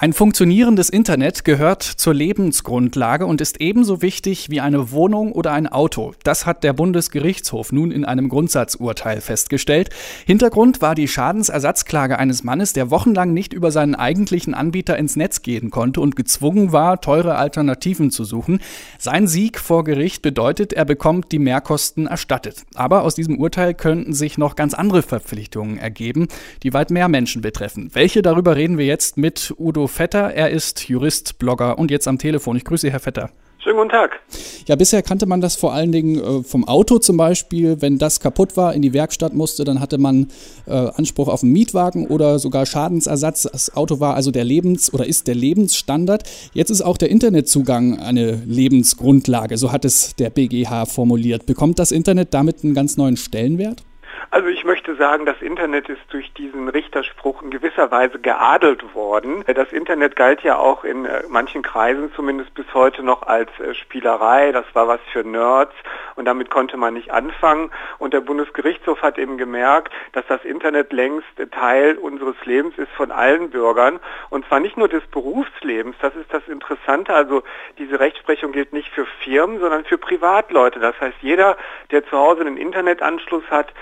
Ein 0.00 0.12
funktionierendes 0.12 0.90
Internet 0.90 1.44
gehört 1.44 1.82
zur 1.82 2.14
Lebensgrundlage 2.14 3.26
und 3.26 3.40
ist 3.40 3.60
ebenso 3.60 4.00
wichtig 4.00 4.48
wie 4.48 4.60
eine 4.60 4.92
Wohnung 4.92 5.32
oder 5.32 5.52
ein 5.52 5.66
Auto. 5.66 6.14
Das 6.22 6.46
hat 6.46 6.62
der 6.62 6.72
Bundesgerichtshof 6.72 7.72
nun 7.72 7.90
in 7.90 8.04
einem 8.04 8.28
Grundsatzurteil 8.28 9.20
festgestellt. 9.20 9.90
Hintergrund 10.24 10.80
war 10.80 10.94
die 10.94 11.08
Schadensersatzklage 11.08 12.16
eines 12.16 12.44
Mannes, 12.44 12.72
der 12.72 12.92
wochenlang 12.92 13.34
nicht 13.34 13.52
über 13.52 13.72
seinen 13.72 13.96
eigentlichen 13.96 14.54
Anbieter 14.54 14.96
ins 14.96 15.16
Netz 15.16 15.42
gehen 15.42 15.70
konnte 15.70 16.00
und 16.00 16.14
gezwungen 16.14 16.70
war, 16.70 17.00
teure 17.00 17.34
Alternativen 17.34 18.12
zu 18.12 18.22
suchen. 18.22 18.60
Sein 19.00 19.26
Sieg 19.26 19.58
vor 19.58 19.82
Gericht 19.82 20.22
bedeutet, 20.22 20.72
er 20.72 20.84
bekommt 20.84 21.32
die 21.32 21.40
Mehrkosten 21.40 22.06
erstattet. 22.06 22.62
Aber 22.76 23.02
aus 23.02 23.16
diesem 23.16 23.36
Urteil 23.40 23.74
könnten 23.74 24.12
sich 24.12 24.38
noch 24.38 24.54
ganz 24.54 24.74
andere 24.74 25.02
Verpflichtungen 25.02 25.76
ergeben, 25.76 26.28
die 26.62 26.72
weit 26.72 26.92
mehr 26.92 27.08
Menschen 27.08 27.42
betreffen. 27.42 27.90
Welche 27.94 28.22
darüber 28.22 28.54
reden 28.54 28.78
wir 28.78 28.86
jetzt 28.86 29.16
mit 29.16 29.52
Udo 29.58 29.87
Vetter. 29.88 30.32
Er 30.34 30.50
ist 30.50 30.88
Jurist, 30.88 31.38
Blogger 31.38 31.78
und 31.78 31.90
jetzt 31.90 32.06
am 32.06 32.18
Telefon. 32.18 32.56
Ich 32.56 32.64
grüße 32.64 32.86
Sie, 32.86 32.92
Herr 32.92 33.00
Vetter. 33.00 33.30
Schönen 33.60 33.76
guten 33.76 33.90
Tag. 33.90 34.20
Ja, 34.66 34.76
bisher 34.76 35.02
kannte 35.02 35.26
man 35.26 35.40
das 35.40 35.56
vor 35.56 35.72
allen 35.72 35.90
Dingen 35.90 36.18
äh, 36.20 36.42
vom 36.44 36.66
Auto 36.68 36.98
zum 37.00 37.16
Beispiel. 37.16 37.82
Wenn 37.82 37.98
das 37.98 38.20
kaputt 38.20 38.56
war, 38.56 38.72
in 38.72 38.82
die 38.82 38.92
Werkstatt 38.92 39.34
musste, 39.34 39.64
dann 39.64 39.80
hatte 39.80 39.98
man 39.98 40.28
äh, 40.66 40.72
Anspruch 40.72 41.26
auf 41.28 41.42
einen 41.42 41.52
Mietwagen 41.52 42.06
oder 42.06 42.38
sogar 42.38 42.66
Schadensersatz. 42.66 43.48
Das 43.50 43.76
Auto 43.76 43.98
war 43.98 44.14
also 44.14 44.30
der 44.30 44.44
Lebens- 44.44 44.94
oder 44.94 45.06
ist 45.06 45.26
der 45.26 45.34
Lebensstandard. 45.34 46.22
Jetzt 46.52 46.70
ist 46.70 46.82
auch 46.82 46.96
der 46.96 47.10
Internetzugang 47.10 47.98
eine 47.98 48.40
Lebensgrundlage. 48.46 49.58
So 49.58 49.72
hat 49.72 49.84
es 49.84 50.14
der 50.14 50.30
BGH 50.30 50.86
formuliert. 50.86 51.44
Bekommt 51.44 51.80
das 51.80 51.90
Internet 51.90 52.32
damit 52.32 52.62
einen 52.62 52.74
ganz 52.74 52.96
neuen 52.96 53.16
Stellenwert? 53.16 53.82
Also 54.30 54.48
ich 54.48 54.62
möchte 54.62 54.94
sagen, 54.94 55.24
das 55.24 55.40
Internet 55.40 55.88
ist 55.88 56.02
durch 56.10 56.30
diesen 56.34 56.68
Richterspruch 56.68 57.40
in 57.40 57.50
gewisser 57.50 57.90
Weise 57.90 58.18
geadelt 58.18 58.94
worden. 58.94 59.42
Das 59.46 59.72
Internet 59.72 60.16
galt 60.16 60.42
ja 60.42 60.58
auch 60.58 60.84
in 60.84 61.06
äh, 61.06 61.22
manchen 61.28 61.62
Kreisen 61.62 62.12
zumindest 62.14 62.52
bis 62.52 62.66
heute 62.74 63.02
noch 63.02 63.22
als 63.22 63.48
äh, 63.58 63.72
Spielerei. 63.74 64.52
Das 64.52 64.66
war 64.74 64.86
was 64.86 65.00
für 65.12 65.24
Nerds 65.24 65.72
und 66.14 66.26
damit 66.26 66.50
konnte 66.50 66.76
man 66.76 66.92
nicht 66.92 67.10
anfangen. 67.10 67.70
Und 67.98 68.12
der 68.12 68.20
Bundesgerichtshof 68.20 69.00
hat 69.00 69.16
eben 69.16 69.38
gemerkt, 69.38 69.94
dass 70.12 70.26
das 70.26 70.44
Internet 70.44 70.92
längst 70.92 71.26
Teil 71.50 71.96
unseres 71.96 72.36
Lebens 72.44 72.76
ist 72.76 72.92
von 72.92 73.10
allen 73.10 73.48
Bürgern 73.48 73.98
und 74.28 74.46
zwar 74.46 74.60
nicht 74.60 74.76
nur 74.76 74.88
des 74.88 75.06
Berufslebens. 75.06 75.96
Das 76.02 76.14
ist 76.16 76.30
das 76.34 76.46
Interessante. 76.48 77.14
Also 77.14 77.44
diese 77.78 77.98
Rechtsprechung 77.98 78.52
gilt 78.52 78.74
nicht 78.74 78.90
für 78.90 79.06
Firmen, 79.24 79.58
sondern 79.58 79.86
für 79.86 79.96
Privatleute. 79.96 80.80
Das 80.80 81.00
heißt, 81.00 81.16
jeder, 81.22 81.56
der 81.90 82.04
zu 82.04 82.18
Hause 82.18 82.42
einen 82.42 82.58
Internetanschluss 82.58 83.44
hat, 83.50 83.72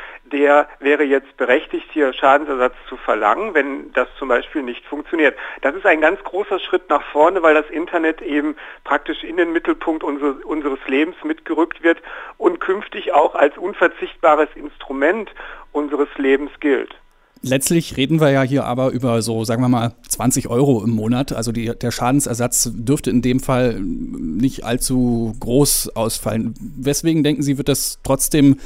wäre 0.40 1.04
jetzt 1.04 1.36
berechtigt, 1.36 1.86
hier 1.92 2.12
Schadensersatz 2.12 2.74
zu 2.88 2.96
verlangen, 2.96 3.54
wenn 3.54 3.92
das 3.92 4.08
zum 4.18 4.28
Beispiel 4.28 4.62
nicht 4.62 4.84
funktioniert. 4.86 5.36
Das 5.62 5.74
ist 5.74 5.86
ein 5.86 6.00
ganz 6.00 6.22
großer 6.22 6.58
Schritt 6.58 6.88
nach 6.88 7.02
vorne, 7.12 7.42
weil 7.42 7.54
das 7.54 7.68
Internet 7.70 8.22
eben 8.22 8.56
praktisch 8.84 9.24
in 9.24 9.36
den 9.36 9.52
Mittelpunkt 9.52 10.04
unseres, 10.04 10.44
unseres 10.44 10.80
Lebens 10.86 11.16
mitgerückt 11.24 11.82
wird 11.82 11.98
und 12.38 12.60
künftig 12.60 13.12
auch 13.12 13.34
als 13.34 13.56
unverzichtbares 13.56 14.48
Instrument 14.54 15.30
unseres 15.72 16.08
Lebens 16.16 16.50
gilt. 16.60 16.94
Letztlich 17.42 17.96
reden 17.96 18.20
wir 18.20 18.30
ja 18.30 18.42
hier 18.42 18.64
aber 18.64 18.90
über 18.90 19.22
so, 19.22 19.44
sagen 19.44 19.62
wir 19.62 19.68
mal, 19.68 19.94
20 20.08 20.48
Euro 20.48 20.82
im 20.82 20.90
Monat. 20.90 21.32
Also 21.32 21.52
die, 21.52 21.72
der 21.78 21.90
Schadensersatz 21.92 22.70
dürfte 22.74 23.10
in 23.10 23.22
dem 23.22 23.40
Fall 23.40 23.78
nicht 23.80 24.64
allzu 24.64 25.36
groß 25.38 25.92
ausfallen. 25.94 26.54
Weswegen 26.60 27.22
denken 27.22 27.42
Sie, 27.42 27.58
wird 27.58 27.68
das 27.68 28.00
trotzdem 28.02 28.56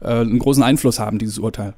äh, 0.00 0.08
einen 0.08 0.38
großen 0.38 0.62
Einfluss 0.62 0.98
haben, 0.98 1.18
dieses 1.18 1.38
Urteil? 1.38 1.74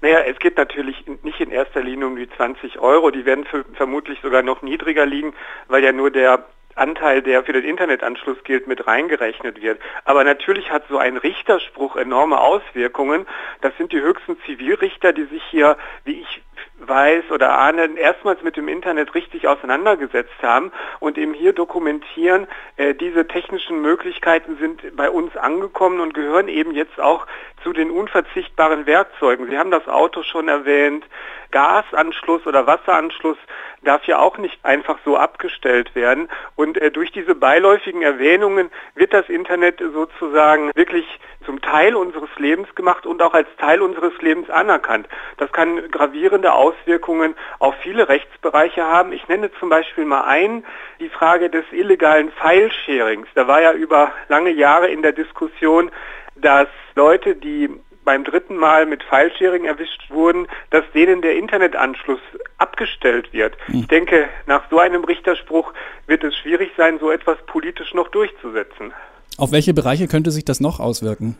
Naja, 0.00 0.18
es 0.28 0.38
geht 0.40 0.56
natürlich 0.56 1.04
nicht 1.22 1.40
in 1.40 1.52
erster 1.52 1.80
Linie 1.80 2.08
um 2.08 2.16
die 2.16 2.28
20 2.28 2.80
Euro, 2.80 3.12
die 3.12 3.24
werden 3.24 3.46
vermutlich 3.74 4.18
sogar 4.20 4.42
noch 4.42 4.60
niedriger 4.62 5.06
liegen, 5.06 5.32
weil 5.68 5.84
ja 5.84 5.92
nur 5.92 6.10
der 6.10 6.44
Anteil, 6.74 7.22
der 7.22 7.44
für 7.44 7.52
den 7.52 7.64
Internetanschluss 7.64 8.42
gilt, 8.44 8.66
mit 8.66 8.86
reingerechnet 8.86 9.62
wird. 9.62 9.78
Aber 10.04 10.24
natürlich 10.24 10.70
hat 10.70 10.84
so 10.88 10.98
ein 10.98 11.16
Richterspruch 11.16 11.96
enorme 11.96 12.40
Auswirkungen. 12.40 13.26
Das 13.60 13.76
sind 13.76 13.92
die 13.92 14.00
höchsten 14.00 14.36
Zivilrichter, 14.46 15.12
die 15.12 15.24
sich 15.24 15.42
hier, 15.50 15.76
wie 16.04 16.20
ich 16.20 16.42
weiß 16.78 17.30
oder 17.30 17.58
ahnen, 17.58 17.96
erstmals 17.96 18.42
mit 18.42 18.56
dem 18.56 18.68
Internet 18.68 19.14
richtig 19.14 19.46
auseinandergesetzt 19.46 20.42
haben 20.42 20.72
und 21.00 21.18
eben 21.18 21.34
hier 21.34 21.52
dokumentieren, 21.52 22.46
äh, 22.76 22.94
diese 22.94 23.26
technischen 23.26 23.80
Möglichkeiten 23.80 24.56
sind 24.58 24.96
bei 24.96 25.10
uns 25.10 25.36
angekommen 25.36 26.00
und 26.00 26.14
gehören 26.14 26.48
eben 26.48 26.72
jetzt 26.72 27.00
auch 27.00 27.26
zu 27.62 27.72
den 27.72 27.90
unverzichtbaren 27.90 28.86
Werkzeugen. 28.86 29.48
Sie 29.48 29.58
haben 29.58 29.70
das 29.70 29.86
Auto 29.88 30.22
schon 30.22 30.48
erwähnt, 30.48 31.04
Gasanschluss 31.52 32.46
oder 32.46 32.66
Wasseranschluss 32.66 33.36
darf 33.82 34.04
ja 34.06 34.18
auch 34.18 34.38
nicht 34.38 34.64
einfach 34.64 34.98
so 35.04 35.16
abgestellt 35.16 35.94
werden. 35.94 36.28
Und 36.56 36.78
äh, 36.78 36.90
durch 36.90 37.12
diese 37.12 37.34
beiläufigen 37.34 38.02
Erwähnungen 38.02 38.70
wird 38.94 39.12
das 39.12 39.28
Internet 39.28 39.80
sozusagen 39.80 40.70
wirklich 40.74 41.06
zum 41.44 41.60
Teil 41.60 41.94
unseres 41.94 42.30
Lebens 42.36 42.74
gemacht 42.74 43.06
und 43.06 43.22
auch 43.22 43.34
als 43.34 43.48
Teil 43.58 43.82
unseres 43.82 44.12
Lebens 44.20 44.50
anerkannt. 44.50 45.08
Das 45.36 45.52
kann 45.52 45.90
gravierende 45.90 46.52
Auswirkungen 46.52 47.34
auf 47.58 47.74
viele 47.82 48.08
Rechtsbereiche 48.08 48.84
haben. 48.84 49.12
Ich 49.12 49.28
nenne 49.28 49.50
zum 49.58 49.68
Beispiel 49.68 50.04
mal 50.04 50.24
ein, 50.24 50.64
die 51.00 51.08
Frage 51.08 51.50
des 51.50 51.64
illegalen 51.72 52.30
File-Sharings. 52.32 53.28
Da 53.34 53.46
war 53.46 53.60
ja 53.60 53.72
über 53.72 54.12
lange 54.28 54.50
Jahre 54.50 54.88
in 54.88 55.02
der 55.02 55.12
Diskussion, 55.12 55.90
dass 56.36 56.68
Leute, 56.94 57.36
die 57.36 57.70
beim 58.04 58.24
dritten 58.24 58.56
Mal 58.56 58.86
mit 58.86 59.02
File-Sharing 59.04 59.64
erwischt 59.64 60.10
wurden, 60.10 60.48
dass 60.70 60.84
denen 60.92 61.22
der 61.22 61.36
Internetanschluss 61.36 62.20
abgestellt 62.58 63.32
wird. 63.32 63.56
Hm. 63.66 63.80
Ich 63.80 63.88
denke, 63.88 64.28
nach 64.46 64.64
so 64.70 64.78
einem 64.78 65.04
Richterspruch 65.04 65.72
wird 66.06 66.24
es 66.24 66.36
schwierig 66.36 66.72
sein, 66.76 66.98
so 66.98 67.10
etwas 67.10 67.38
politisch 67.46 67.94
noch 67.94 68.08
durchzusetzen. 68.08 68.92
Auf 69.38 69.52
welche 69.52 69.74
Bereiche 69.74 70.08
könnte 70.08 70.30
sich 70.30 70.44
das 70.44 70.60
noch 70.60 70.80
auswirken? 70.80 71.36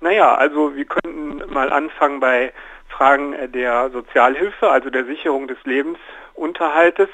Naja, 0.00 0.34
also 0.34 0.76
wir 0.76 0.84
könnten 0.84 1.42
mal 1.52 1.72
anfangen 1.72 2.20
bei 2.20 2.52
Fragen 2.88 3.34
der 3.52 3.90
Sozialhilfe, 3.90 4.70
also 4.70 4.88
der 4.90 5.04
Sicherung 5.04 5.48
des 5.48 5.58
Lebensunterhaltes. 5.64 7.08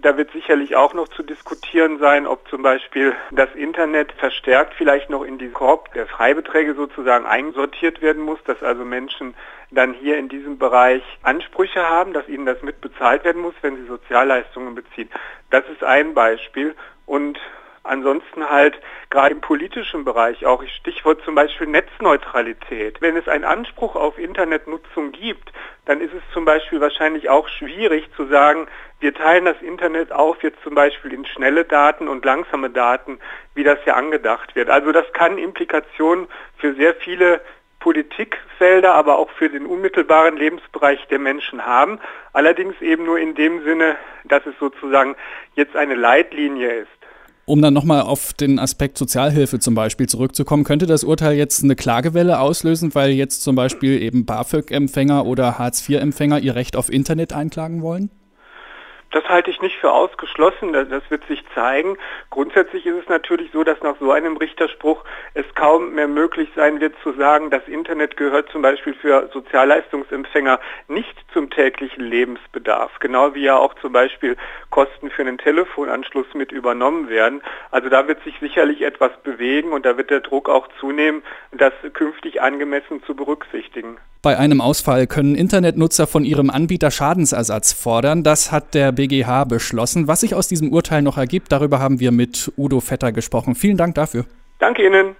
Da 0.00 0.16
wird 0.16 0.32
sicherlich 0.32 0.74
auch 0.76 0.94
noch 0.94 1.08
zu 1.08 1.22
diskutieren 1.22 1.98
sein, 1.98 2.26
ob 2.26 2.48
zum 2.48 2.62
Beispiel 2.62 3.14
das 3.30 3.52
Internet 3.54 4.12
verstärkt 4.12 4.74
vielleicht 4.74 5.10
noch 5.10 5.22
in 5.22 5.38
die 5.38 5.50
Korb 5.50 5.92
der 5.94 6.06
Freibeträge 6.06 6.74
sozusagen 6.74 7.26
einsortiert 7.26 8.00
werden 8.00 8.22
muss, 8.22 8.38
dass 8.44 8.62
also 8.62 8.84
Menschen 8.84 9.34
dann 9.70 9.94
hier 9.94 10.16
in 10.18 10.28
diesem 10.28 10.58
Bereich 10.58 11.02
Ansprüche 11.22 11.88
haben, 11.88 12.12
dass 12.12 12.28
ihnen 12.28 12.46
das 12.46 12.62
mitbezahlt 12.62 13.24
werden 13.24 13.42
muss, 13.42 13.54
wenn 13.60 13.76
sie 13.76 13.86
Sozialleistungen 13.86 14.74
beziehen. 14.74 15.10
Das 15.50 15.64
ist 15.68 15.84
ein 15.84 16.14
Beispiel. 16.14 16.74
Und 17.06 17.38
Ansonsten 17.88 18.48
halt 18.48 18.78
gerade 19.10 19.34
im 19.34 19.40
politischen 19.40 20.04
Bereich 20.04 20.44
auch, 20.44 20.62
Stichwort 20.80 21.22
zum 21.24 21.34
Beispiel 21.34 21.66
Netzneutralität. 21.66 23.00
Wenn 23.00 23.16
es 23.16 23.28
einen 23.28 23.44
Anspruch 23.44 23.96
auf 23.96 24.18
Internetnutzung 24.18 25.12
gibt, 25.12 25.52
dann 25.86 26.00
ist 26.00 26.12
es 26.12 26.22
zum 26.34 26.44
Beispiel 26.44 26.80
wahrscheinlich 26.80 27.30
auch 27.30 27.48
schwierig 27.48 28.08
zu 28.14 28.26
sagen, 28.26 28.68
wir 29.00 29.14
teilen 29.14 29.46
das 29.46 29.60
Internet 29.62 30.12
auf 30.12 30.42
jetzt 30.42 30.62
zum 30.62 30.74
Beispiel 30.74 31.14
in 31.14 31.24
schnelle 31.24 31.64
Daten 31.64 32.08
und 32.08 32.24
langsame 32.24 32.68
Daten, 32.68 33.20
wie 33.54 33.64
das 33.64 33.78
ja 33.86 33.94
angedacht 33.94 34.54
wird. 34.54 34.68
Also 34.68 34.92
das 34.92 35.10
kann 35.12 35.38
Implikationen 35.38 36.26
für 36.58 36.74
sehr 36.74 36.94
viele 36.94 37.40
Politikfelder, 37.80 38.94
aber 38.94 39.18
auch 39.18 39.30
für 39.30 39.48
den 39.48 39.64
unmittelbaren 39.64 40.36
Lebensbereich 40.36 41.06
der 41.08 41.20
Menschen 41.20 41.64
haben. 41.64 42.00
Allerdings 42.32 42.80
eben 42.80 43.04
nur 43.04 43.18
in 43.18 43.34
dem 43.34 43.62
Sinne, 43.64 43.96
dass 44.24 44.44
es 44.46 44.58
sozusagen 44.58 45.16
jetzt 45.54 45.76
eine 45.76 45.94
Leitlinie 45.94 46.70
ist. 46.70 46.97
Um 47.48 47.62
dann 47.62 47.72
nochmal 47.72 48.02
auf 48.02 48.34
den 48.34 48.58
Aspekt 48.58 48.98
Sozialhilfe 48.98 49.58
zum 49.58 49.74
Beispiel 49.74 50.06
zurückzukommen, 50.06 50.64
könnte 50.64 50.84
das 50.84 51.02
Urteil 51.02 51.34
jetzt 51.34 51.64
eine 51.64 51.76
Klagewelle 51.76 52.40
auslösen, 52.40 52.94
weil 52.94 53.12
jetzt 53.12 53.42
zum 53.42 53.56
Beispiel 53.56 54.02
eben 54.02 54.26
BAföG-Empfänger 54.26 55.24
oder 55.24 55.58
Hartz-IV-Empfänger 55.58 56.40
ihr 56.40 56.54
Recht 56.54 56.76
auf 56.76 56.92
Internet 56.92 57.32
einklagen 57.32 57.80
wollen? 57.80 58.10
Das 59.10 59.24
halte 59.24 59.50
ich 59.50 59.62
nicht 59.62 59.76
für 59.76 59.90
ausgeschlossen, 59.90 60.74
das 60.74 61.10
wird 61.10 61.26
sich 61.26 61.42
zeigen. 61.54 61.96
Grundsätzlich 62.28 62.84
ist 62.84 62.96
es 62.96 63.08
natürlich 63.08 63.50
so, 63.52 63.64
dass 63.64 63.80
nach 63.80 63.96
so 63.98 64.12
einem 64.12 64.36
Richterspruch 64.36 65.02
es 65.32 65.46
kaum 65.54 65.94
mehr 65.94 66.08
möglich 66.08 66.50
sein 66.54 66.80
wird 66.80 66.94
zu 67.02 67.12
sagen, 67.12 67.48
das 67.48 67.66
Internet 67.68 68.18
gehört 68.18 68.50
zum 68.50 68.60
Beispiel 68.60 68.92
für 68.92 69.30
Sozialleistungsempfänger 69.32 70.60
nicht 70.88 71.16
zum 71.32 71.48
täglichen 71.48 72.04
Lebensbedarf, 72.04 72.98
genau 73.00 73.34
wie 73.34 73.44
ja 73.44 73.56
auch 73.56 73.74
zum 73.80 73.92
Beispiel 73.92 74.36
Kosten 74.68 75.10
für 75.10 75.22
einen 75.22 75.38
Telefonanschluss 75.38 76.26
mit 76.34 76.52
übernommen 76.52 77.08
werden. 77.08 77.42
Also 77.70 77.88
da 77.88 78.08
wird 78.08 78.22
sich 78.24 78.38
sicherlich 78.40 78.82
etwas 78.82 79.12
bewegen 79.22 79.72
und 79.72 79.86
da 79.86 79.96
wird 79.96 80.10
der 80.10 80.20
Druck 80.20 80.50
auch 80.50 80.68
zunehmen, 80.80 81.22
das 81.52 81.72
künftig 81.94 82.42
angemessen 82.42 83.02
zu 83.04 83.14
berücksichtigen. 83.14 83.96
Bei 84.20 84.36
einem 84.36 84.60
Ausfall 84.60 85.06
können 85.06 85.36
Internetnutzer 85.36 86.08
von 86.08 86.24
ihrem 86.24 86.50
Anbieter 86.50 86.90
Schadensersatz 86.90 87.72
fordern. 87.72 88.24
Das 88.24 88.50
hat 88.50 88.74
der 88.74 88.90
BGH 88.90 89.44
beschlossen. 89.44 90.08
Was 90.08 90.20
sich 90.20 90.34
aus 90.34 90.48
diesem 90.48 90.72
Urteil 90.72 91.02
noch 91.02 91.18
ergibt, 91.18 91.52
darüber 91.52 91.78
haben 91.78 92.00
wir 92.00 92.10
mit 92.10 92.52
Udo 92.56 92.80
Vetter 92.80 93.12
gesprochen. 93.12 93.54
Vielen 93.54 93.76
Dank 93.76 93.94
dafür. 93.94 94.24
Danke 94.58 94.84
Ihnen. 94.84 95.14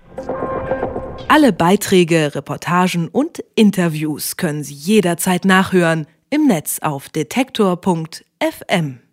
Alle 1.29 1.53
Beiträge, 1.53 2.35
Reportagen 2.35 3.09
und 3.09 3.45
Interviews 3.55 4.37
können 4.37 4.65
Sie 4.65 4.75
jederzeit 4.75 5.45
nachhören 5.45 6.07
im 6.31 6.47
Netz 6.47 6.81
auf 6.81 7.09
detektor.fm. 7.09 8.99